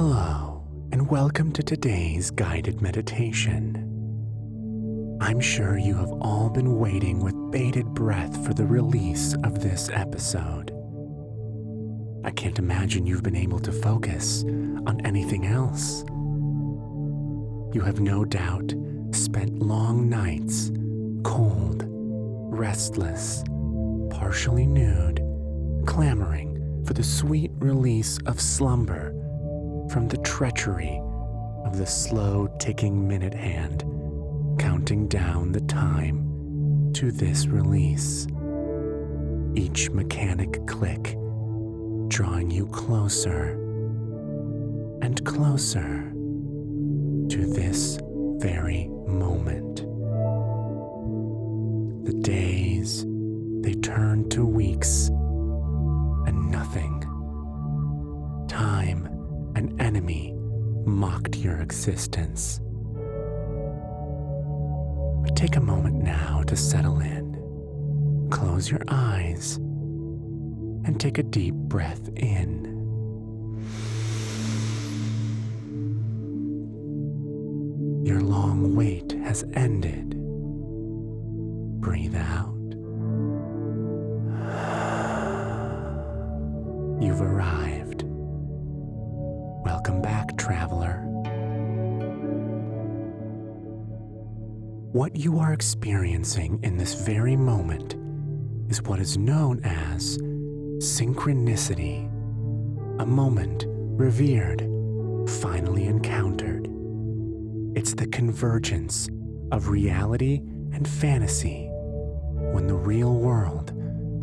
Hello, 0.00 0.62
and 0.92 1.10
welcome 1.10 1.50
to 1.50 1.60
today's 1.60 2.30
guided 2.30 2.80
meditation. 2.80 3.74
I'm 5.20 5.40
sure 5.40 5.76
you 5.76 5.94
have 5.94 6.12
all 6.20 6.50
been 6.50 6.78
waiting 6.78 7.18
with 7.18 7.34
bated 7.50 7.84
breath 7.94 8.46
for 8.46 8.54
the 8.54 8.64
release 8.64 9.34
of 9.42 9.60
this 9.60 9.90
episode. 9.92 10.70
I 12.24 12.30
can't 12.30 12.60
imagine 12.60 13.08
you've 13.08 13.24
been 13.24 13.34
able 13.34 13.58
to 13.58 13.72
focus 13.72 14.44
on 14.44 15.04
anything 15.04 15.46
else. 15.46 16.04
You 17.74 17.80
have 17.84 17.98
no 17.98 18.24
doubt 18.24 18.72
spent 19.10 19.58
long 19.58 20.08
nights, 20.08 20.70
cold, 21.24 21.82
restless, 21.88 23.42
partially 24.10 24.64
nude, 24.64 25.20
clamoring 25.86 26.84
for 26.86 26.94
the 26.94 27.02
sweet 27.02 27.50
release 27.58 28.20
of 28.26 28.40
slumber 28.40 29.07
from 29.90 30.08
the 30.08 30.18
treachery 30.18 31.00
of 31.64 31.78
the 31.78 31.86
slow 31.86 32.48
ticking 32.58 33.06
minute 33.08 33.34
hand, 33.34 33.84
counting 34.58 35.08
down 35.08 35.52
the 35.52 35.60
time 35.62 36.92
to 36.94 37.10
this 37.10 37.46
release. 37.46 38.26
Each 39.54 39.90
mechanic 39.90 40.66
click 40.66 41.16
drawing 42.08 42.50
you 42.50 42.66
closer 42.66 43.52
and 45.02 45.24
closer 45.24 46.10
to 47.30 47.46
this 47.54 47.98
very 48.38 48.88
moment. 49.06 49.76
The 52.04 52.14
days, 52.14 53.04
they 53.60 53.74
turn 53.74 54.28
to 54.30 54.44
weeks 54.44 55.08
and 56.26 56.50
nothing. 56.50 57.04
Time, 58.48 59.17
enemy, 60.08 60.34
mocked 60.86 61.36
your 61.36 61.58
existence. 61.58 62.60
But 65.22 65.36
take 65.36 65.56
a 65.56 65.60
moment 65.60 66.02
now 66.02 66.42
to 66.46 66.56
settle 66.56 67.00
in. 67.00 68.28
Close 68.30 68.70
your 68.70 68.82
eyes 68.88 69.56
and 69.56 70.98
take 71.00 71.18
a 71.18 71.22
deep 71.22 71.54
breath 71.54 72.08
in. 72.16 72.76
Your 78.04 78.20
long 78.20 78.74
wait 78.74 79.12
has 79.24 79.44
ended. 79.54 80.10
Breathe 81.80 82.16
out. 82.16 82.54
You've 87.00 87.20
arrived. 87.20 87.57
Welcome 89.78 90.02
back, 90.02 90.36
traveler. 90.36 90.94
What 94.90 95.14
you 95.14 95.38
are 95.38 95.52
experiencing 95.52 96.58
in 96.64 96.76
this 96.76 96.94
very 96.94 97.36
moment 97.36 97.94
is 98.68 98.82
what 98.82 98.98
is 98.98 99.16
known 99.16 99.60
as 99.62 100.18
synchronicity, 100.78 102.08
a 103.00 103.06
moment 103.06 103.66
revered, 103.68 104.62
finally 105.40 105.84
encountered. 105.84 106.66
It's 107.76 107.94
the 107.94 108.08
convergence 108.08 109.08
of 109.52 109.68
reality 109.68 110.40
and 110.72 110.88
fantasy 110.88 111.68
when 112.52 112.66
the 112.66 112.74
real 112.74 113.14
world 113.14 113.72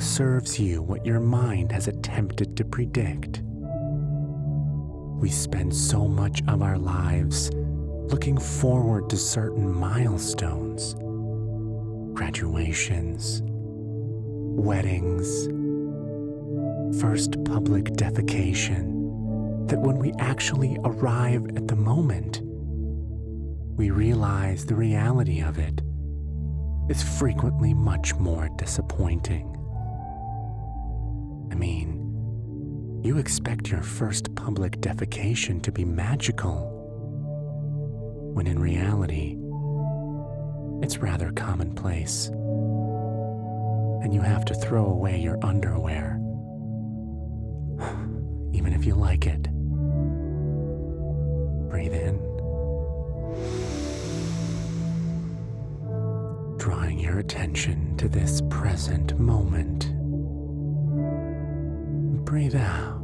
serves 0.02 0.60
you 0.60 0.82
what 0.82 1.06
your 1.06 1.22
mind 1.22 1.72
has 1.72 1.88
attempted 1.88 2.58
to 2.58 2.66
predict. 2.66 3.42
We 5.16 5.30
spend 5.30 5.76
so 5.76 6.08
much 6.08 6.42
of 6.48 6.62
our 6.62 6.78
lives 6.78 7.50
looking 7.54 8.38
forward 8.38 9.10
to 9.10 9.18
certain 9.18 9.74
milestones, 9.74 10.94
graduations, 12.14 13.42
weddings, 13.44 15.48
first 17.02 17.44
public 17.46 17.86
defecation, 17.86 19.68
that 19.68 19.80
when 19.80 19.98
we 19.98 20.14
actually 20.20 20.78
arrive 20.84 21.46
at 21.56 21.68
the 21.68 21.76
moment, 21.76 22.42
we 23.78 23.90
realize 23.90 24.66
the 24.66 24.76
reality 24.76 25.42
of 25.42 25.58
it 25.58 25.82
is 26.90 27.02
frequently 27.02 27.74
much 27.74 28.14
more 28.16 28.50
disappointing. 28.58 29.52
I 31.52 31.56
mean, 31.56 32.05
you 33.06 33.20
expect 33.20 33.70
your 33.70 33.84
first 33.84 34.34
public 34.34 34.82
defecation 34.82 35.62
to 35.62 35.72
be 35.72 35.86
magical, 35.86 36.72
when 38.34 38.48
in 38.48 38.58
reality, 38.58 39.38
it's 40.82 40.98
rather 40.98 41.32
commonplace. 41.34 42.30
And 44.04 44.12
you 44.12 44.22
have 44.22 44.44
to 44.46 44.56
throw 44.56 44.88
away 44.88 45.20
your 45.20 45.38
underwear, 45.46 46.20
even 48.54 48.74
if 48.74 48.86
you 48.86 48.96
like 48.96 49.28
it. 49.28 49.44
Breathe 51.70 51.94
in. 51.94 52.18
Drawing 56.58 56.98
your 56.98 57.20
attention 57.20 57.96
to 57.98 58.10
this 58.10 58.42
present 58.50 59.20
moment. 59.20 59.95
Breathe 62.26 62.56
out. 62.56 63.02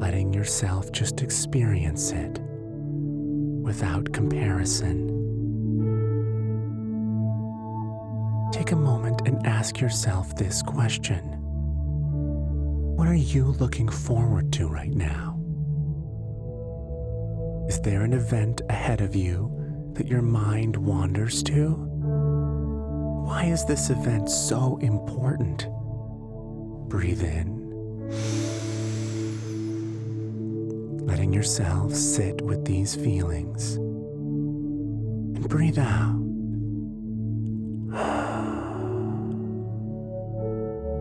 Letting 0.00 0.32
yourself 0.32 0.90
just 0.90 1.20
experience 1.20 2.12
it 2.12 2.40
without 3.62 4.10
comparison. 4.14 5.10
Take 8.52 8.72
a 8.72 8.76
moment 8.76 9.20
and 9.26 9.46
ask 9.46 9.80
yourself 9.80 10.34
this 10.34 10.62
question 10.62 11.22
What 12.96 13.06
are 13.06 13.14
you 13.14 13.44
looking 13.44 13.90
forward 13.90 14.50
to 14.54 14.66
right 14.66 14.94
now? 14.94 15.38
Is 17.68 17.80
there 17.82 18.02
an 18.02 18.14
event 18.14 18.62
ahead 18.70 19.02
of 19.02 19.14
you 19.14 19.92
that 19.92 20.08
your 20.08 20.22
mind 20.22 20.74
wanders 20.74 21.42
to? 21.42 21.93
Why 23.24 23.44
is 23.44 23.64
this 23.64 23.88
event 23.88 24.28
so 24.28 24.76
important? 24.82 25.66
Breathe 26.90 27.22
in. 27.22 27.64
Letting 31.06 31.32
yourself 31.32 31.94
sit 31.94 32.42
with 32.42 32.66
these 32.66 32.94
feelings. 32.94 33.76
And 33.76 35.48
breathe 35.48 35.78
out. 35.78 36.20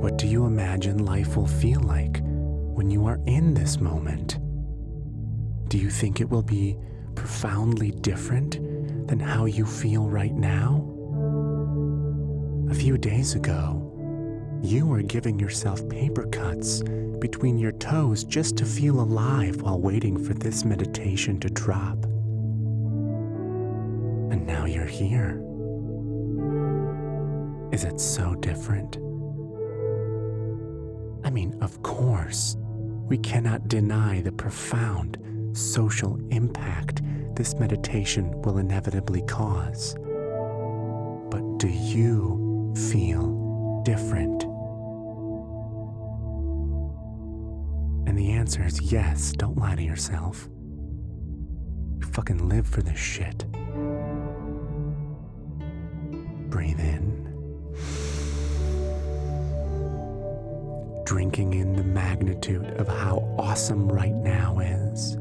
What 0.01 0.17
do 0.17 0.27
you 0.27 0.45
imagine 0.45 1.05
life 1.05 1.35
will 1.35 1.47
feel 1.47 1.81
like 1.81 2.21
when 2.23 2.89
you 2.89 3.05
are 3.05 3.19
in 3.25 3.53
this 3.53 3.81
moment? 3.81 4.39
Do 5.69 5.77
you 5.77 5.89
think 5.89 6.21
it 6.21 6.29
will 6.29 6.41
be 6.41 6.77
profoundly 7.15 7.91
different 7.91 8.53
than 9.09 9.19
how 9.19 9.43
you 9.43 9.65
feel 9.65 10.07
right 10.07 10.33
now? 10.33 10.82
A 12.73 12.75
few 12.75 12.97
days 12.97 13.35
ago, 13.35 14.59
you 14.63 14.87
were 14.87 15.03
giving 15.03 15.37
yourself 15.39 15.87
paper 15.89 16.25
cuts 16.25 16.81
between 17.19 17.59
your 17.59 17.73
toes 17.73 18.23
just 18.23 18.57
to 18.57 18.65
feel 18.65 18.99
alive 18.99 19.61
while 19.61 19.79
waiting 19.79 20.17
for 20.17 20.33
this 20.33 20.65
meditation 20.65 21.39
to 21.41 21.51
drop. 21.51 22.03
And 24.33 24.47
now 24.47 24.65
you're 24.65 24.87
here. 24.87 25.39
Is 27.71 27.83
it 27.83 27.99
so 27.99 28.33
different? 28.33 28.97
I 31.23 31.29
mean, 31.29 31.55
of 31.61 31.83
course, 31.83 32.57
we 33.07 33.19
cannot 33.19 33.67
deny 33.67 34.21
the 34.21 34.31
profound 34.31 35.19
social 35.55 36.19
impact 36.31 37.03
this 37.35 37.53
meditation 37.53 38.41
will 38.41 38.57
inevitably 38.57 39.21
cause. 39.27 39.93
But 41.29 41.59
do 41.59 41.67
you 41.67 42.42
feel 42.75 43.81
different? 43.85 44.43
And 48.07 48.17
the 48.17 48.31
answer 48.31 48.63
is 48.65 48.91
yes, 48.91 49.31
don't 49.31 49.57
lie 49.57 49.75
to 49.75 49.83
yourself. 49.83 50.49
You 51.99 52.07
fucking 52.07 52.47
live 52.49 52.67
for 52.67 52.81
this 52.81 52.99
shit. 52.99 53.45
Breathe 56.49 56.79
in. 56.79 57.23
Drinking 61.05 61.53
in 61.55 61.75
the 61.75 61.83
magnitude 61.83 62.65
of 62.79 62.87
how 62.87 63.17
awesome 63.37 63.91
right 63.91 64.13
now 64.13 64.59
is 64.59 65.17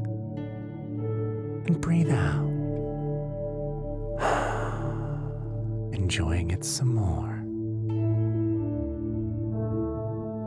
and 1.65 1.79
breathe 1.79 2.09
out, 2.11 2.43
enjoying 5.93 6.51
it 6.51 6.63
some 6.65 6.93
more. 6.93 7.42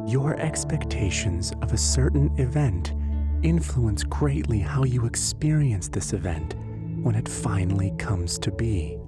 Your 0.07 0.37
expectations 0.37 1.53
of 1.63 1.73
a 1.73 1.77
certain 1.77 2.33
event 2.39 2.95
influence 3.43 4.05
greatly 4.05 4.61
how 4.61 4.85
you 4.85 5.05
experience 5.05 5.89
this 5.89 6.13
event 6.13 6.55
when 7.03 7.17
it 7.17 7.29
finally 7.29 7.93
comes 7.99 8.39
to 8.39 8.53
be. 8.53 8.99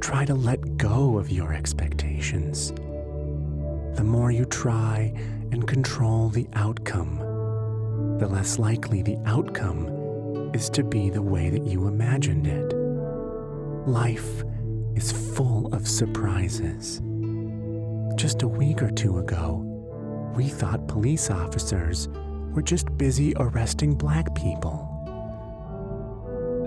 Try 0.00 0.24
to 0.24 0.34
let 0.34 0.76
go 0.76 1.18
of 1.18 1.30
your 1.30 1.52
expectations. 1.52 2.72
The 3.96 4.02
more 4.04 4.32
you 4.32 4.44
try 4.44 5.14
and 5.52 5.68
control 5.68 6.30
the 6.30 6.48
outcome, 6.54 7.18
the 8.18 8.26
less 8.26 8.58
likely 8.58 9.02
the 9.02 9.18
outcome 9.24 10.50
is 10.52 10.68
to 10.70 10.82
be 10.82 11.10
the 11.10 11.22
way 11.22 11.48
that 11.48 11.62
you 11.62 11.86
imagined 11.86 12.48
it. 12.48 12.74
Life 13.88 14.42
is 14.96 15.12
full 15.12 15.72
of 15.72 15.86
surprises. 15.86 17.00
Just 18.20 18.42
a 18.42 18.48
week 18.48 18.82
or 18.82 18.90
two 18.90 19.18
ago, 19.18 19.64
we 20.36 20.48
thought 20.48 20.86
police 20.86 21.30
officers 21.30 22.06
were 22.52 22.60
just 22.60 22.94
busy 22.98 23.32
arresting 23.38 23.94
black 23.94 24.34
people. 24.34 24.86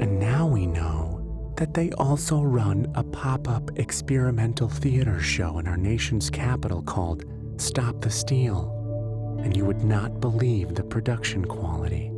And 0.01 0.19
now 0.19 0.47
we 0.47 0.65
know 0.65 1.53
that 1.57 1.75
they 1.75 1.91
also 1.91 2.41
run 2.41 2.91
a 2.95 3.03
pop 3.03 3.47
up 3.47 3.69
experimental 3.75 4.67
theater 4.67 5.19
show 5.19 5.59
in 5.59 5.67
our 5.67 5.77
nation's 5.77 6.31
capital 6.31 6.81
called 6.81 7.25
Stop 7.57 8.01
the 8.01 8.09
Steal, 8.09 9.37
and 9.43 9.55
you 9.55 9.63
would 9.63 9.83
not 9.83 10.19
believe 10.21 10.73
the 10.73 10.83
production 10.83 11.45
quality. 11.45 12.11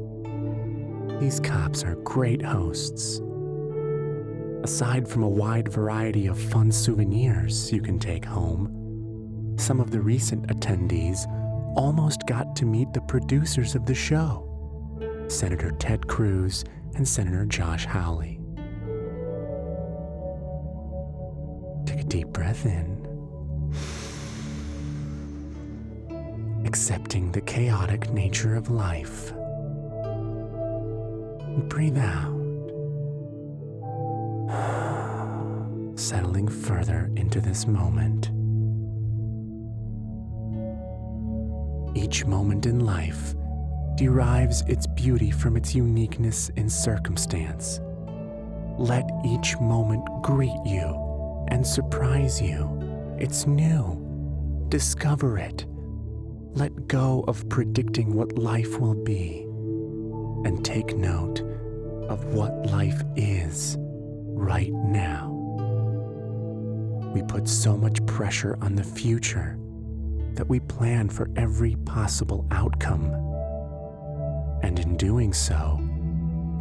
These 1.19 1.41
cops 1.41 1.83
are 1.83 1.95
great 1.95 2.41
hosts. 2.41 3.19
Aside 4.63 5.09
from 5.09 5.23
a 5.23 5.29
wide 5.29 5.67
variety 5.67 6.27
of 6.27 6.39
fun 6.39 6.71
souvenirs 6.71 7.69
you 7.73 7.81
can 7.81 7.99
take 7.99 8.23
home, 8.23 8.84
some 9.57 9.79
of 9.79 9.91
the 9.91 10.01
recent 10.01 10.47
attendees 10.47 11.25
almost 11.75 12.25
got 12.27 12.55
to 12.55 12.65
meet 12.65 12.91
the 12.93 13.01
producers 13.01 13.75
of 13.75 13.85
the 13.85 13.95
show 13.95 14.41
Senator 15.27 15.71
Ted 15.71 16.07
Cruz 16.07 16.63
and 16.95 17.07
Senator 17.07 17.45
Josh 17.45 17.85
Hawley. 17.85 18.39
Take 21.85 22.01
a 22.01 22.03
deep 22.03 22.27
breath 22.27 22.65
in, 22.65 23.01
accepting 26.65 27.31
the 27.31 27.41
chaotic 27.41 28.11
nature 28.11 28.55
of 28.55 28.69
life. 28.69 29.33
Breathe 31.69 31.97
out, 31.97 32.33
settling 35.95 36.47
further 36.47 37.09
into 37.15 37.41
this 37.41 37.65
moment. 37.65 38.29
Each 42.05 42.23
moment 42.23 42.67
in 42.67 42.85
life 42.85 43.33
derives 43.95 44.61
its 44.67 44.85
beauty 44.85 45.31
from 45.31 45.57
its 45.57 45.73
uniqueness 45.73 46.49
in 46.49 46.69
circumstance. 46.69 47.79
Let 48.77 49.09
each 49.25 49.59
moment 49.59 50.05
greet 50.21 50.59
you 50.67 51.45
and 51.47 51.65
surprise 51.65 52.39
you. 52.39 53.17
It's 53.17 53.47
new. 53.47 53.99
Discover 54.69 55.39
it. 55.39 55.65
Let 56.53 56.87
go 56.87 57.25
of 57.27 57.49
predicting 57.49 58.13
what 58.13 58.37
life 58.37 58.79
will 58.79 59.03
be 59.03 59.41
and 60.47 60.63
take 60.63 60.95
note 60.95 61.41
of 62.07 62.23
what 62.35 62.67
life 62.67 63.01
is 63.15 63.77
right 63.79 64.71
now. 64.71 65.31
We 67.15 67.23
put 67.23 67.49
so 67.49 67.75
much 67.75 68.05
pressure 68.05 68.59
on 68.61 68.75
the 68.75 68.83
future 68.83 69.57
that 70.35 70.47
we 70.47 70.59
plan 70.59 71.09
for 71.09 71.29
every 71.35 71.75
possible 71.85 72.45
outcome. 72.51 73.13
And 74.63 74.79
in 74.79 74.97
doing 74.97 75.33
so, 75.33 75.79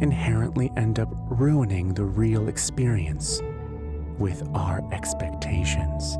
inherently 0.01 0.71
end 0.77 0.99
up 0.99 1.09
ruining 1.29 1.93
the 1.93 2.03
real 2.03 2.47
experience 2.47 3.41
with 4.17 4.47
our 4.53 4.81
expectations. 4.93 6.17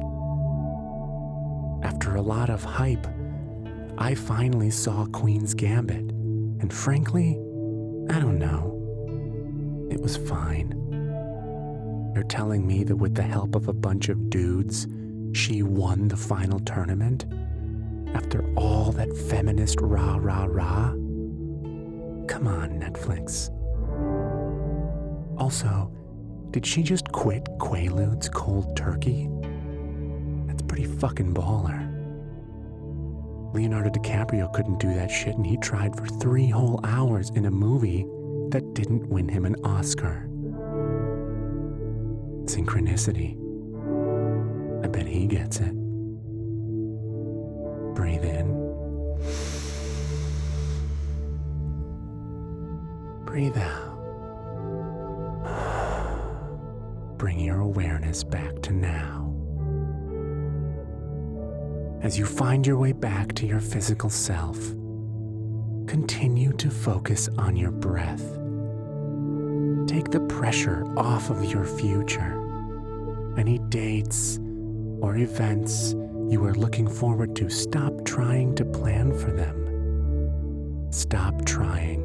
After 1.84 2.16
a 2.16 2.22
lot 2.22 2.50
of 2.50 2.64
hype, 2.64 3.08
I 3.98 4.16
finally 4.16 4.72
saw 4.72 5.06
Queen's 5.06 5.54
Gambit, 5.54 6.12
and 6.62 6.74
frankly, 6.74 7.38
I 8.10 8.20
don't 8.20 8.40
know. 8.40 8.72
It 9.92 10.02
was 10.02 10.18
fine. 10.18 10.82
They're 12.14 12.24
telling 12.24 12.66
me 12.66 12.84
that 12.86 12.96
with 12.96 13.16
the 13.16 13.24
help 13.24 13.56
of 13.56 13.68
a 13.68 13.74
bunch 13.74 14.10
of 14.10 14.30
dudes, 14.30 14.88
she 15.36 15.64
won 15.64 16.08
the 16.08 16.18
final 16.18 16.60
tournament? 16.60 17.26
After 18.14 18.44
all 18.56 18.92
that 18.94 19.16
feminist 19.30 19.82
rah 19.82 20.18
rah 20.20 20.46
rah? 20.46 20.92
Come 22.28 22.48
on, 22.48 22.80
Netflix. 22.80 23.50
Also, 25.38 25.92
did 26.52 26.66
she 26.66 26.82
just 26.82 27.12
quit 27.12 27.44
Quaaludes 27.60 28.32
cold 28.32 28.78
turkey? 28.78 29.30
That's 30.48 30.62
pretty 30.64 30.86
fucking 30.86 31.34
baller. 31.34 31.92
Leonardo 33.54 33.90
DiCaprio 33.90 34.52
couldn't 34.54 34.80
do 34.80 34.94
that 34.94 35.12
shit, 35.12 35.36
and 35.36 35.46
he 35.46 35.58
tried 35.58 35.96
for 35.96 36.06
three 36.06 36.48
whole 36.48 36.80
hours 36.84 37.30
in 37.32 37.46
a 37.46 37.52
movie 37.52 38.06
that 38.52 38.74
didn't 38.74 39.08
win 39.08 39.28
him 39.28 39.46
an 39.46 39.56
Oscar. 39.64 40.30
Synchronicity. 42.46 43.45
I 44.84 44.88
bet 44.88 45.08
he 45.08 45.28
gets 45.28 45.60
it. 45.60 45.74
Breathe 47.96 48.26
in. 48.26 48.54
Breathe 53.26 53.58
out. 53.58 53.96
Bring 57.18 57.40
your 57.40 57.60
awareness 57.60 58.24
back 58.24 58.62
to 58.64 58.74
now. 58.74 59.34
As 62.02 62.20
you 62.20 62.26
find 62.26 62.68
your 62.68 62.78
way 62.78 62.92
back 62.92 63.34
to 63.36 63.48
your 63.48 63.60
physical 63.60 64.10
self, 64.10 64.58
continue 65.88 66.54
to 66.54 66.70
focus 66.70 67.30
on 67.38 67.56
your 67.56 67.72
breath. 67.72 68.24
Take 69.88 70.12
the 70.12 70.20
pressure 70.30 70.86
off 70.98 71.30
of 71.30 71.46
your 71.46 71.64
future. 71.66 72.42
Any 73.38 73.58
dates 73.70 74.40
or 75.06 75.18
events 75.18 75.94
you 76.30 76.44
are 76.44 76.56
looking 76.56 76.88
forward 76.88 77.36
to, 77.36 77.48
stop 77.48 77.94
trying 78.06 78.56
to 78.56 78.66
plan 78.66 79.16
for 79.16 79.32
them. 79.32 80.88
Stop 80.92 81.46
trying 81.46 82.04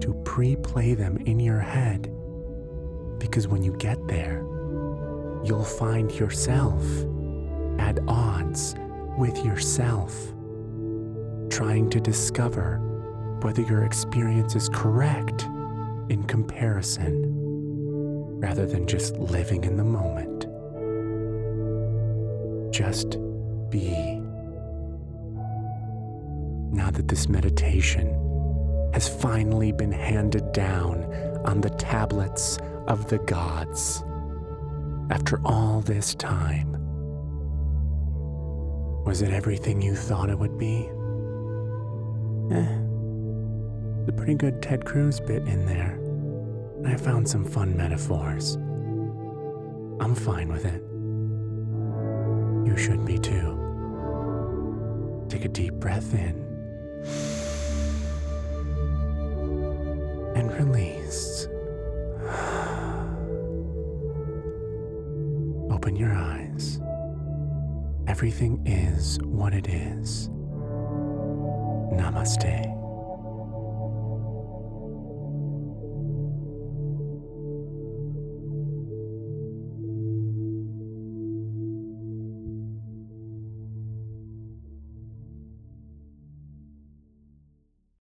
to 0.00 0.12
pre 0.24 0.56
play 0.56 0.94
them 0.94 1.16
in 1.18 1.38
your 1.38 1.60
head. 1.60 2.12
Because 3.20 3.46
when 3.46 3.62
you 3.62 3.72
get 3.76 4.04
there, 4.08 4.40
you'll 5.44 5.62
find 5.62 6.10
yourself 6.10 6.82
at 7.78 8.00
odds 8.08 8.74
with 9.16 9.44
yourself, 9.44 10.12
trying 11.50 11.88
to 11.90 12.00
discover 12.00 12.78
whether 13.42 13.62
your 13.62 13.84
experience 13.84 14.56
is 14.56 14.68
correct 14.70 15.44
in 16.08 16.24
comparison 16.26 17.22
rather 18.40 18.66
than 18.66 18.88
just 18.88 19.14
living 19.18 19.62
in 19.62 19.76
the 19.76 19.84
moment. 19.84 20.39
Just 22.80 23.18
be. 23.68 23.90
Now 26.72 26.90
that 26.90 27.08
this 27.08 27.28
meditation 27.28 28.08
has 28.94 29.06
finally 29.06 29.70
been 29.70 29.92
handed 29.92 30.52
down 30.52 31.04
on 31.44 31.60
the 31.60 31.68
tablets 31.68 32.58
of 32.88 33.06
the 33.10 33.18
gods, 33.18 34.02
after 35.10 35.42
all 35.44 35.82
this 35.82 36.14
time, 36.14 36.72
was 39.04 39.20
it 39.20 39.30
everything 39.30 39.82
you 39.82 39.94
thought 39.94 40.30
it 40.30 40.38
would 40.38 40.56
be? 40.56 40.88
Eh, 42.50 42.78
a 44.08 44.12
pretty 44.16 44.36
good 44.36 44.62
Ted 44.62 44.86
Cruz 44.86 45.20
bit 45.20 45.42
in 45.42 45.66
there. 45.66 46.00
I 46.86 46.96
found 46.96 47.28
some 47.28 47.44
fun 47.44 47.76
metaphors. 47.76 48.54
I'm 50.00 50.14
fine 50.14 50.48
with 50.50 50.64
it. 50.64 50.89
You 52.70 52.76
should 52.76 53.04
be 53.04 53.18
too. 53.18 53.58
Take 55.28 55.44
a 55.44 55.48
deep 55.48 55.74
breath 55.74 56.14
in 56.14 56.36
and 60.36 60.52
release. 60.52 61.48
Open 65.68 65.96
your 65.96 66.14
eyes. 66.14 66.80
Everything 68.06 68.64
is 68.64 69.18
what 69.24 69.52
it 69.52 69.68
is. 69.68 70.28
Namaste. 71.92 72.79